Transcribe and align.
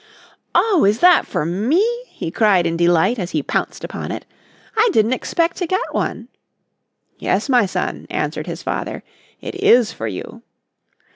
"Oh, 0.55 0.83
is 0.83 0.97
that 1.01 1.27
for 1.27 1.45
me?" 1.45 1.85
he 2.07 2.31
cried 2.31 2.65
in 2.65 2.75
delight 2.75 3.19
as 3.19 3.29
he 3.37 3.43
pounced 3.43 3.83
upon 3.83 4.11
it. 4.11 4.25
"I 4.75 4.89
didn't 4.91 5.13
expect 5.13 5.57
to 5.57 5.67
get 5.67 5.93
one." 5.93 6.27
"Yes, 7.19 7.47
my 7.49 7.67
son," 7.67 8.07
answered 8.09 8.47
his 8.47 8.63
father, 8.63 9.03
"it 9.41 9.53
is 9.53 9.91
for 9.91 10.07
you." 10.07 10.41